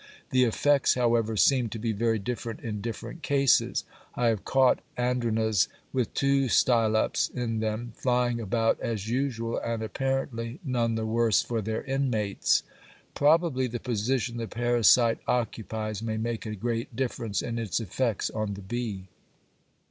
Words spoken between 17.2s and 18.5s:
in its effects